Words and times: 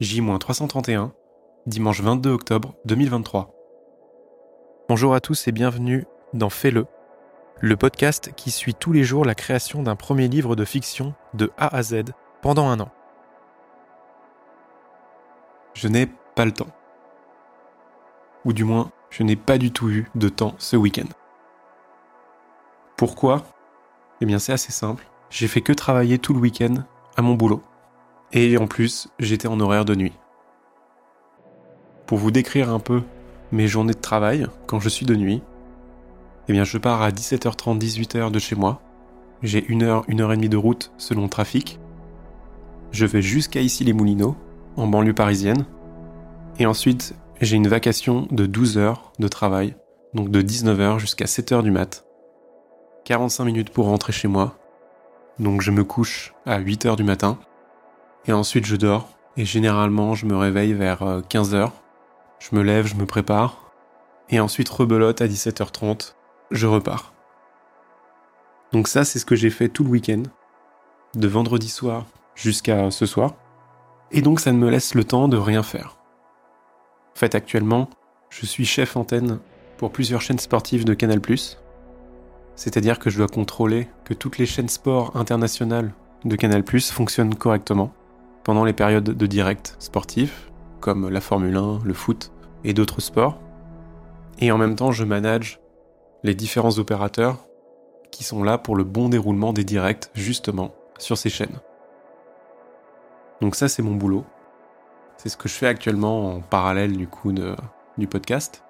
J-331, 0.00 1.10
dimanche 1.66 2.00
22 2.00 2.30
octobre 2.30 2.74
2023. 2.86 3.52
Bonjour 4.88 5.12
à 5.12 5.20
tous 5.20 5.46
et 5.46 5.52
bienvenue 5.52 6.06
dans 6.32 6.48
Fais-le, 6.48 6.86
le 7.60 7.76
podcast 7.76 8.32
qui 8.34 8.50
suit 8.50 8.72
tous 8.72 8.92
les 8.92 9.04
jours 9.04 9.26
la 9.26 9.34
création 9.34 9.82
d'un 9.82 9.96
premier 9.96 10.28
livre 10.28 10.56
de 10.56 10.64
fiction 10.64 11.12
de 11.34 11.52
A 11.58 11.76
à 11.76 11.82
Z 11.82 12.04
pendant 12.40 12.68
un 12.68 12.80
an. 12.80 12.90
Je 15.74 15.88
n'ai 15.88 16.06
pas 16.34 16.46
le 16.46 16.52
temps. 16.52 16.72
Ou 18.46 18.54
du 18.54 18.64
moins, 18.64 18.92
je 19.10 19.22
n'ai 19.22 19.36
pas 19.36 19.58
du 19.58 19.70
tout 19.70 19.90
eu 19.90 20.08
de 20.14 20.30
temps 20.30 20.54
ce 20.56 20.76
week-end. 20.76 21.08
Pourquoi? 22.96 23.42
Eh 24.22 24.24
bien 24.24 24.38
c'est 24.38 24.54
assez 24.54 24.72
simple. 24.72 25.06
J'ai 25.28 25.46
fait 25.46 25.60
que 25.60 25.74
travailler 25.74 26.18
tout 26.18 26.32
le 26.32 26.40
week-end 26.40 26.84
à 27.18 27.20
mon 27.20 27.34
boulot. 27.34 27.62
Et 28.32 28.56
en 28.58 28.66
plus, 28.66 29.08
j'étais 29.18 29.48
en 29.48 29.58
horaire 29.58 29.84
de 29.84 29.94
nuit. 29.94 30.12
Pour 32.06 32.18
vous 32.18 32.30
décrire 32.30 32.70
un 32.70 32.78
peu 32.78 33.02
mes 33.52 33.66
journées 33.66 33.94
de 33.94 34.00
travail 34.00 34.46
quand 34.66 34.80
je 34.80 34.88
suis 34.88 35.06
de 35.06 35.16
nuit, 35.16 35.42
eh 36.48 36.52
bien 36.52 36.64
je 36.64 36.78
pars 36.78 37.02
à 37.02 37.10
17h30, 37.10 37.78
18h 37.78 38.30
de 38.30 38.38
chez 38.38 38.56
moi. 38.56 38.80
J'ai 39.42 39.64
une 39.66 39.82
heure, 39.82 40.04
une 40.08 40.20
heure 40.20 40.32
et 40.32 40.36
demie 40.36 40.48
de 40.48 40.56
route 40.56 40.92
selon 40.96 41.22
le 41.22 41.28
trafic. 41.28 41.80
Je 42.92 43.06
vais 43.06 43.22
jusqu'à 43.22 43.60
ici 43.60 43.84
les 43.84 43.92
Moulineaux, 43.92 44.36
en 44.76 44.86
banlieue 44.86 45.14
parisienne. 45.14 45.66
Et 46.58 46.66
ensuite, 46.66 47.14
j'ai 47.40 47.56
une 47.56 47.68
vacation 47.68 48.28
de 48.30 48.46
12 48.46 48.78
heures 48.78 49.12
de 49.18 49.28
travail, 49.28 49.74
donc 50.14 50.30
de 50.30 50.42
19h 50.42 50.98
jusqu'à 50.98 51.24
7h 51.24 51.62
du 51.62 51.70
mat. 51.70 52.04
45 53.04 53.44
minutes 53.44 53.70
pour 53.70 53.86
rentrer 53.86 54.12
chez 54.12 54.28
moi. 54.28 54.56
Donc 55.38 55.62
je 55.62 55.70
me 55.70 55.84
couche 55.84 56.34
à 56.44 56.60
8h 56.60 56.96
du 56.96 57.04
matin. 57.04 57.38
Et 58.26 58.32
ensuite 58.32 58.66
je 58.66 58.76
dors. 58.76 59.08
Et 59.36 59.44
généralement 59.44 60.14
je 60.14 60.26
me 60.26 60.36
réveille 60.36 60.72
vers 60.72 61.02
15h. 61.28 61.54
Euh, 61.54 61.66
je 62.38 62.54
me 62.54 62.62
lève, 62.62 62.86
je 62.86 62.94
me 62.94 63.06
prépare. 63.06 63.70
Et 64.28 64.40
ensuite 64.40 64.68
rebelote 64.68 65.20
à 65.20 65.26
17h30. 65.26 66.14
Je 66.50 66.66
repars. 66.66 67.12
Donc 68.72 68.88
ça 68.88 69.04
c'est 69.04 69.18
ce 69.18 69.26
que 69.26 69.36
j'ai 69.36 69.50
fait 69.50 69.68
tout 69.68 69.84
le 69.84 69.90
week-end. 69.90 70.22
De 71.14 71.28
vendredi 71.28 71.68
soir 71.68 72.06
jusqu'à 72.34 72.90
ce 72.90 73.06
soir. 73.06 73.34
Et 74.12 74.22
donc 74.22 74.40
ça 74.40 74.52
ne 74.52 74.58
me 74.58 74.70
laisse 74.70 74.94
le 74.94 75.04
temps 75.04 75.28
de 75.28 75.36
rien 75.36 75.62
faire. 75.62 75.96
En 77.14 77.18
fait 77.18 77.34
actuellement, 77.34 77.90
je 78.28 78.46
suis 78.46 78.64
chef 78.64 78.96
antenne 78.96 79.40
pour 79.76 79.92
plusieurs 79.92 80.20
chaînes 80.20 80.38
sportives 80.38 80.84
de 80.84 80.94
Canal⁇ 80.94 81.18
c'est-à-dire 82.54 82.98
que 82.98 83.08
je 83.08 83.16
dois 83.16 83.26
contrôler 83.26 83.88
que 84.04 84.12
toutes 84.12 84.36
les 84.36 84.44
chaînes 84.44 84.68
sport 84.68 85.16
internationales 85.16 85.92
de 86.26 86.36
Canal⁇ 86.36 86.60
fonctionnent 86.92 87.34
correctement 87.34 87.90
pendant 88.44 88.64
les 88.64 88.72
périodes 88.72 89.04
de 89.04 89.26
direct 89.26 89.76
sportifs, 89.78 90.50
comme 90.80 91.08
la 91.08 91.20
Formule 91.20 91.56
1, 91.56 91.80
le 91.84 91.94
foot 91.94 92.32
et 92.64 92.72
d'autres 92.72 93.00
sports. 93.00 93.38
Et 94.38 94.50
en 94.52 94.58
même 94.58 94.76
temps, 94.76 94.92
je 94.92 95.04
manage 95.04 95.60
les 96.22 96.34
différents 96.34 96.78
opérateurs 96.78 97.46
qui 98.10 98.24
sont 98.24 98.42
là 98.42 98.58
pour 98.58 98.76
le 98.76 98.84
bon 98.84 99.08
déroulement 99.08 99.52
des 99.52 99.64
directs, 99.64 100.10
justement, 100.14 100.74
sur 100.98 101.16
ces 101.16 101.30
chaînes. 101.30 101.60
Donc 103.40 103.54
ça, 103.54 103.68
c'est 103.68 103.82
mon 103.82 103.94
boulot. 103.94 104.24
C'est 105.16 105.28
ce 105.28 105.36
que 105.36 105.48
je 105.48 105.54
fais 105.54 105.66
actuellement 105.66 106.34
en 106.34 106.40
parallèle 106.40 106.96
du 106.96 107.06
coup 107.06 107.32
du 107.32 108.06
podcast. 108.06 108.64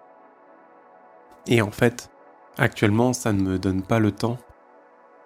Et 1.47 1.63
en 1.63 1.71
fait, 1.71 2.11
actuellement, 2.59 3.13
ça 3.13 3.33
ne 3.33 3.41
me 3.41 3.59
donne 3.59 3.83
pas 3.83 3.99
le 3.99 4.13
temps 4.13 4.39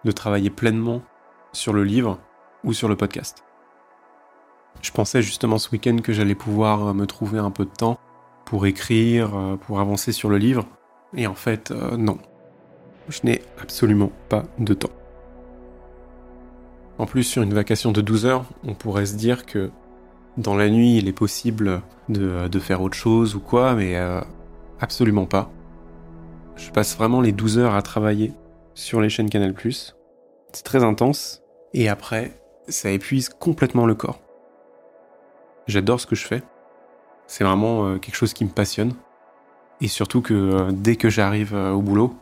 de 0.04 0.12
travailler 0.12 0.50
pleinement 0.50 1.02
sur 1.52 1.72
le 1.72 1.84
livre 1.84 2.18
ou 2.62 2.72
sur 2.72 2.88
le 2.88 2.96
podcast. 2.96 3.44
Je 4.82 4.90
pensais 4.90 5.22
justement 5.22 5.58
ce 5.58 5.70
week-end 5.70 5.96
que 6.02 6.12
j'allais 6.12 6.34
pouvoir 6.34 6.88
euh, 6.88 6.92
me 6.92 7.06
trouver 7.06 7.38
un 7.38 7.50
peu 7.50 7.64
de 7.64 7.70
temps 7.70 7.98
pour 8.44 8.66
écrire, 8.66 9.36
euh, 9.36 9.56
pour 9.56 9.80
avancer 9.80 10.12
sur 10.12 10.28
le 10.28 10.38
livre. 10.38 10.66
Et 11.16 11.26
en 11.26 11.34
fait, 11.34 11.70
euh, 11.70 11.96
non. 11.96 12.18
Je 13.08 13.20
n'ai 13.24 13.42
absolument 13.60 14.10
pas 14.28 14.44
de 14.58 14.74
temps. 14.74 14.90
En 16.98 17.06
plus, 17.06 17.24
sur 17.24 17.42
une 17.42 17.54
vacation 17.54 17.92
de 17.92 18.00
12 18.00 18.26
heures, 18.26 18.44
on 18.64 18.74
pourrait 18.74 19.06
se 19.06 19.16
dire 19.16 19.46
que 19.46 19.70
dans 20.36 20.54
la 20.54 20.70
nuit, 20.70 20.96
il 20.96 21.08
est 21.08 21.12
possible 21.12 21.82
de, 22.08 22.58
faire 22.58 22.82
autre 22.82 22.96
chose 22.96 23.34
ou 23.34 23.40
quoi, 23.40 23.74
mais 23.74 23.96
absolument 24.80 25.26
pas. 25.26 25.50
Je 26.56 26.70
passe 26.70 26.96
vraiment 26.96 27.20
les 27.20 27.32
12 27.32 27.58
heures 27.58 27.74
à 27.74 27.82
travailler 27.82 28.32
sur 28.74 29.00
les 29.00 29.08
chaînes 29.08 29.28
Canal+. 29.28 29.54
C'est 30.52 30.64
très 30.64 30.84
intense. 30.84 31.42
Et 31.72 31.88
après, 31.88 32.40
ça 32.68 32.90
épuise 32.90 33.28
complètement 33.28 33.86
le 33.86 33.94
corps. 33.94 34.20
J'adore 35.66 36.00
ce 36.00 36.06
que 36.06 36.14
je 36.14 36.26
fais. 36.26 36.42
C'est 37.26 37.44
vraiment 37.44 37.86
euh, 37.86 37.98
quelque 37.98 38.16
chose 38.16 38.34
qui 38.34 38.44
me 38.44 38.50
passionne. 38.50 38.94
Et 39.80 39.88
surtout 39.88 40.20
que 40.20 40.34
euh, 40.34 40.72
dès 40.72 40.96
que 40.96 41.08
j'arrive 41.08 41.54
euh, 41.54 41.72
au 41.72 41.80
boulot, 41.80 42.14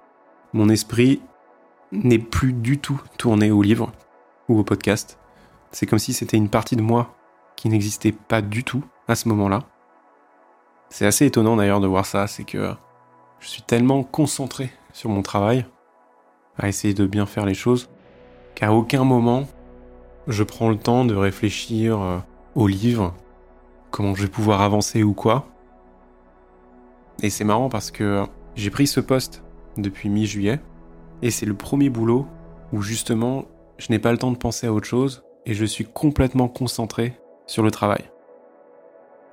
mon 0.52 0.68
esprit 0.68 1.20
n'est 1.90 2.18
plus 2.18 2.52
du 2.52 2.78
tout 2.78 3.00
tourné 3.18 3.50
au 3.50 3.62
livre 3.62 3.92
ou 4.48 4.58
au 4.58 4.64
podcast. 4.64 5.18
C'est 5.72 5.86
comme 5.86 5.98
si 5.98 6.12
c'était 6.12 6.36
une 6.36 6.48
partie 6.48 6.76
de 6.76 6.82
moi 6.82 7.14
qui 7.56 7.68
n'existait 7.68 8.12
pas 8.12 8.42
du 8.42 8.64
tout 8.64 8.84
à 9.08 9.14
ce 9.14 9.28
moment-là. 9.28 9.64
C'est 10.88 11.06
assez 11.06 11.26
étonnant 11.26 11.56
d'ailleurs 11.56 11.80
de 11.80 11.86
voir 11.86 12.06
ça, 12.06 12.26
c'est 12.26 12.44
que 12.44 12.72
je 13.40 13.48
suis 13.48 13.62
tellement 13.62 14.02
concentré 14.04 14.70
sur 14.92 15.08
mon 15.10 15.22
travail, 15.22 15.64
à 16.58 16.68
essayer 16.68 16.92
de 16.92 17.06
bien 17.06 17.24
faire 17.24 17.46
les 17.46 17.54
choses, 17.54 17.88
qu'à 18.54 18.72
aucun 18.72 19.04
moment 19.04 19.46
je 20.28 20.44
prends 20.44 20.68
le 20.68 20.76
temps 20.76 21.04
de 21.04 21.14
réfléchir 21.14 22.22
au 22.54 22.66
livre 22.66 23.14
comment 23.92 24.14
je 24.16 24.22
vais 24.22 24.28
pouvoir 24.28 24.62
avancer 24.62 25.04
ou 25.04 25.14
quoi. 25.14 25.46
Et 27.22 27.30
c'est 27.30 27.44
marrant 27.44 27.68
parce 27.68 27.92
que 27.92 28.24
j'ai 28.56 28.70
pris 28.70 28.88
ce 28.88 28.98
poste 28.98 29.44
depuis 29.76 30.08
mi-juillet 30.08 30.60
et 31.20 31.30
c'est 31.30 31.46
le 31.46 31.54
premier 31.54 31.90
boulot 31.90 32.26
où 32.72 32.82
justement 32.82 33.44
je 33.78 33.92
n'ai 33.92 34.00
pas 34.00 34.10
le 34.10 34.18
temps 34.18 34.32
de 34.32 34.36
penser 34.36 34.66
à 34.66 34.72
autre 34.72 34.88
chose 34.88 35.22
et 35.46 35.54
je 35.54 35.64
suis 35.64 35.84
complètement 35.84 36.48
concentré 36.48 37.20
sur 37.46 37.62
le 37.62 37.70
travail. 37.70 38.10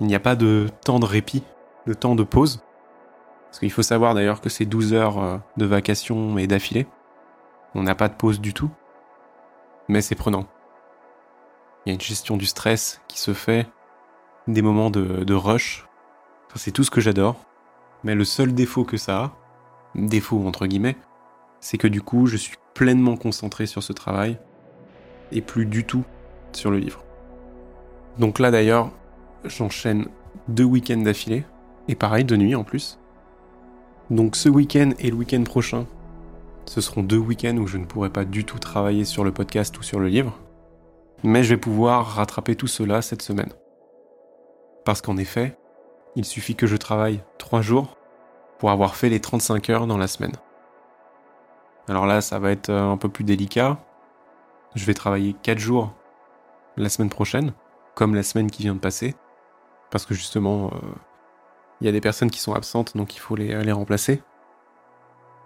Il 0.00 0.06
n'y 0.06 0.14
a 0.14 0.20
pas 0.20 0.36
de 0.36 0.68
temps 0.84 1.00
de 1.00 1.06
répit, 1.06 1.42
de 1.86 1.94
temps 1.94 2.14
de 2.14 2.22
pause. 2.22 2.62
Parce 3.46 3.58
qu'il 3.58 3.72
faut 3.72 3.82
savoir 3.82 4.14
d'ailleurs 4.14 4.40
que 4.40 4.48
c'est 4.48 4.64
12 4.64 4.94
heures 4.94 5.18
euh, 5.18 5.38
de 5.56 5.66
vacation 5.66 6.38
et 6.38 6.46
d'affilée. 6.46 6.86
On 7.74 7.82
n'a 7.82 7.94
pas 7.94 8.08
de 8.08 8.14
pause 8.14 8.40
du 8.40 8.54
tout. 8.54 8.70
Mais 9.88 10.00
c'est 10.00 10.14
prenant. 10.14 10.46
Il 11.84 11.90
y 11.90 11.92
a 11.92 11.94
une 11.94 12.00
gestion 12.00 12.36
du 12.36 12.46
stress 12.46 13.00
qui 13.08 13.18
se 13.18 13.34
fait 13.34 13.66
des 14.52 14.62
moments 14.62 14.90
de, 14.90 15.34
rush. 15.34 15.86
c'est 16.54 16.70
tout 16.70 16.84
ce 16.84 16.90
que 16.90 17.00
j'adore. 17.00 17.36
Mais 18.04 18.14
le 18.14 18.24
seul 18.24 18.54
défaut 18.54 18.84
que 18.84 18.96
ça 18.96 19.24
a, 19.24 19.32
défaut 19.94 20.46
entre 20.46 20.66
guillemets, 20.66 20.96
c'est 21.60 21.78
que 21.78 21.88
du 21.88 22.02
coup, 22.02 22.26
je 22.26 22.36
suis 22.36 22.56
pleinement 22.74 23.16
concentré 23.16 23.66
sur 23.66 23.82
ce 23.82 23.92
travail 23.92 24.38
et 25.32 25.42
plus 25.42 25.66
du 25.66 25.84
tout 25.84 26.04
sur 26.52 26.70
le 26.70 26.78
livre. 26.78 27.04
Donc 28.18 28.38
là 28.38 28.50
d'ailleurs, 28.50 28.90
j'enchaîne 29.44 30.06
deux 30.48 30.64
week-ends 30.64 31.02
d'affilée, 31.02 31.44
et 31.88 31.94
pareil, 31.94 32.24
de 32.24 32.36
nuit 32.36 32.54
en 32.54 32.64
plus. 32.64 32.98
Donc 34.10 34.36
ce 34.36 34.48
week-end 34.48 34.90
et 34.98 35.10
le 35.10 35.16
week-end 35.16 35.42
prochain, 35.44 35.86
ce 36.66 36.80
seront 36.80 37.02
deux 37.02 37.18
week-ends 37.18 37.56
où 37.56 37.66
je 37.66 37.78
ne 37.78 37.84
pourrai 37.84 38.10
pas 38.10 38.24
du 38.24 38.44
tout 38.44 38.58
travailler 38.58 39.04
sur 39.04 39.24
le 39.24 39.32
podcast 39.32 39.78
ou 39.78 39.82
sur 39.82 40.00
le 40.00 40.08
livre, 40.08 40.38
mais 41.22 41.44
je 41.44 41.50
vais 41.50 41.60
pouvoir 41.60 42.06
rattraper 42.06 42.56
tout 42.56 42.66
cela 42.66 43.02
cette 43.02 43.22
semaine. 43.22 43.50
Parce 44.84 45.00
qu'en 45.02 45.16
effet, 45.16 45.56
il 46.16 46.24
suffit 46.24 46.54
que 46.54 46.66
je 46.66 46.76
travaille 46.76 47.22
3 47.38 47.62
jours 47.62 47.96
pour 48.58 48.70
avoir 48.70 48.96
fait 48.96 49.08
les 49.08 49.20
35 49.20 49.70
heures 49.70 49.86
dans 49.86 49.98
la 49.98 50.06
semaine. 50.06 50.34
Alors 51.88 52.06
là, 52.06 52.20
ça 52.20 52.38
va 52.38 52.50
être 52.50 52.70
euh, 52.70 52.90
un 52.90 52.96
peu 52.96 53.08
plus 53.08 53.24
délicat. 53.24 53.78
Je 54.74 54.84
vais 54.84 54.94
travailler 54.94 55.34
4 55.42 55.58
jours 55.58 55.92
la 56.76 56.88
semaine 56.88 57.10
prochaine, 57.10 57.52
comme 57.94 58.14
la 58.14 58.22
semaine 58.22 58.50
qui 58.50 58.62
vient 58.62 58.74
de 58.74 58.80
passer, 58.80 59.14
parce 59.90 60.06
que 60.06 60.14
justement, 60.14 60.70
euh, 60.72 60.78
il 61.80 61.86
y 61.86 61.88
a 61.88 61.92
des 61.92 62.00
personnes 62.00 62.30
qui 62.30 62.40
sont 62.40 62.54
absentes, 62.54 62.96
donc 62.96 63.16
il 63.16 63.18
faut 63.18 63.34
les, 63.34 63.62
les 63.62 63.72
remplacer. 63.72 64.22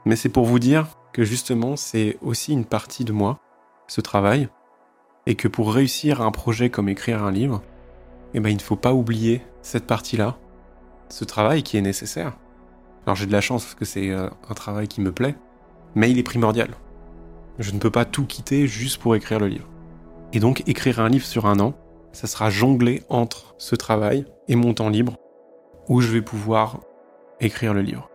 Mais 0.04 0.16
c'est 0.16 0.28
pour 0.28 0.44
vous 0.44 0.58
dire 0.58 0.86
que 1.12 1.24
justement, 1.24 1.76
c'est 1.76 2.18
aussi 2.20 2.52
une 2.52 2.66
partie 2.66 3.04
de 3.04 3.12
moi, 3.12 3.38
ce 3.86 4.00
travail, 4.00 4.48
et 5.26 5.34
que 5.34 5.48
pour 5.48 5.72
réussir 5.72 6.20
un 6.20 6.30
projet 6.30 6.68
comme 6.68 6.88
écrire 6.88 7.22
un 7.22 7.32
livre, 7.32 7.62
eh 8.34 8.40
ben, 8.40 8.50
il 8.50 8.56
ne 8.56 8.62
faut 8.62 8.76
pas 8.76 8.92
oublier 8.92 9.42
cette 9.62 9.86
partie-là, 9.86 10.36
ce 11.08 11.24
travail 11.24 11.62
qui 11.62 11.76
est 11.76 11.82
nécessaire. 11.82 12.36
Alors 13.06 13.16
j'ai 13.16 13.26
de 13.26 13.32
la 13.32 13.40
chance 13.40 13.64
parce 13.64 13.74
que 13.74 13.84
c'est 13.84 14.10
euh, 14.10 14.28
un 14.48 14.54
travail 14.54 14.88
qui 14.88 15.00
me 15.00 15.12
plaît, 15.12 15.36
mais 15.94 16.10
il 16.10 16.18
est 16.18 16.24
primordial. 16.24 16.70
Je 17.58 17.70
ne 17.70 17.78
peux 17.78 17.90
pas 17.90 18.04
tout 18.04 18.26
quitter 18.26 18.66
juste 18.66 19.00
pour 19.00 19.14
écrire 19.14 19.38
le 19.38 19.46
livre. 19.46 19.68
Et 20.32 20.40
donc 20.40 20.64
écrire 20.66 21.00
un 21.00 21.08
livre 21.08 21.24
sur 21.24 21.46
un 21.46 21.60
an, 21.60 21.74
ça 22.12 22.26
sera 22.26 22.50
jongler 22.50 23.04
entre 23.08 23.54
ce 23.58 23.76
travail 23.76 24.26
et 24.48 24.56
mon 24.56 24.74
temps 24.74 24.88
libre, 24.88 25.16
où 25.88 26.00
je 26.00 26.10
vais 26.10 26.22
pouvoir 26.22 26.80
écrire 27.40 27.74
le 27.74 27.82
livre. 27.82 28.10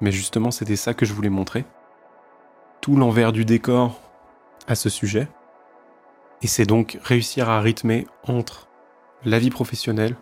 Mais 0.00 0.12
justement, 0.12 0.50
c'était 0.50 0.76
ça 0.76 0.94
que 0.94 1.04
je 1.04 1.12
voulais 1.12 1.30
montrer. 1.30 1.64
Tout 2.80 2.96
l'envers 2.96 3.32
du 3.32 3.44
décor 3.44 4.00
à 4.66 4.74
ce 4.74 4.88
sujet, 4.88 5.28
Et 6.44 6.46
c'est 6.46 6.66
donc 6.66 6.98
réussir 7.02 7.48
à 7.48 7.62
rythmer 7.62 8.06
entre 8.28 8.68
la 9.24 9.38
vie 9.38 9.48
professionnelle 9.48 10.14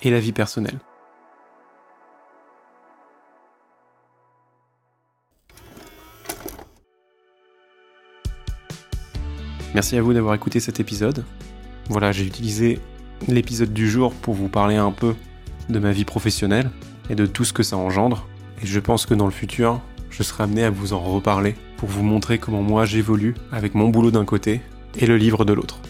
et 0.00 0.10
la 0.10 0.18
vie 0.18 0.32
personnelle. 0.32 0.78
Merci 9.74 9.98
à 9.98 10.02
vous 10.02 10.14
d'avoir 10.14 10.34
écouté 10.34 10.60
cet 10.60 10.80
épisode. 10.80 11.26
Voilà, 11.90 12.10
j'ai 12.10 12.24
utilisé 12.24 12.80
l'épisode 13.28 13.74
du 13.74 13.90
jour 13.90 14.14
pour 14.14 14.32
vous 14.32 14.48
parler 14.48 14.76
un 14.76 14.92
peu 14.92 15.14
de 15.68 15.78
ma 15.78 15.92
vie 15.92 16.06
professionnelle 16.06 16.70
et 17.10 17.14
de 17.14 17.26
tout 17.26 17.44
ce 17.44 17.52
que 17.52 17.62
ça 17.62 17.76
engendre. 17.76 18.26
Et 18.62 18.66
je 18.66 18.80
pense 18.80 19.04
que 19.04 19.12
dans 19.12 19.26
le 19.26 19.30
futur, 19.30 19.82
je 20.08 20.22
serai 20.22 20.44
amené 20.44 20.64
à 20.64 20.70
vous 20.70 20.94
en 20.94 21.00
reparler 21.00 21.54
pour 21.76 21.90
vous 21.90 22.02
montrer 22.02 22.38
comment 22.38 22.62
moi 22.62 22.86
j'évolue 22.86 23.34
avec 23.50 23.74
mon 23.74 23.90
boulot 23.90 24.10
d'un 24.10 24.24
côté 24.24 24.62
et 24.98 25.06
le 25.06 25.16
livre 25.16 25.44
de 25.44 25.52
l'autre. 25.52 25.80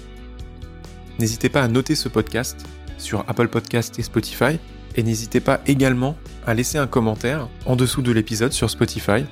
N'hésitez 1.19 1.49
pas 1.49 1.63
à 1.63 1.69
noter 1.69 1.95
ce 1.95 2.09
podcast 2.09 2.67
sur 2.99 3.25
Apple 3.29 3.49
Podcast 3.49 3.99
et 3.99 4.03
Spotify 4.03 4.59
et 4.97 5.03
n'hésitez 5.03 5.41
pas 5.41 5.61
également 5.67 6.17
à 6.47 6.55
laisser 6.55 6.79
un 6.79 6.87
commentaire 6.87 7.49
en 7.67 7.77
dessous 7.77 8.03
de 8.03 8.13
l'épisode 8.13 8.53
sur 8.53 8.71
Spotify. 8.71 9.25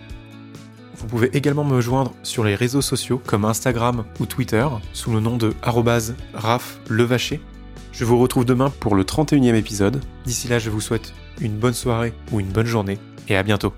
Vous 0.96 1.06
pouvez 1.06 1.30
également 1.34 1.64
me 1.64 1.80
joindre 1.80 2.12
sur 2.22 2.44
les 2.44 2.54
réseaux 2.54 2.82
sociaux 2.82 3.22
comme 3.24 3.44
Instagram 3.44 4.04
ou 4.20 4.26
Twitter 4.26 4.66
sous 4.92 5.12
le 5.12 5.20
nom 5.20 5.36
de 5.36 5.54
@raflevacher. 6.34 7.40
Je 7.92 8.04
vous 8.04 8.18
retrouve 8.18 8.44
demain 8.44 8.70
pour 8.80 8.94
le 8.94 9.04
31e 9.04 9.54
épisode. 9.54 10.00
D'ici 10.24 10.48
là, 10.48 10.58
je 10.58 10.70
vous 10.70 10.80
souhaite 10.80 11.14
une 11.40 11.56
bonne 11.56 11.74
soirée 11.74 12.12
ou 12.32 12.40
une 12.40 12.48
bonne 12.48 12.66
journée 12.66 12.98
et 13.28 13.36
à 13.36 13.42
bientôt. 13.42 13.72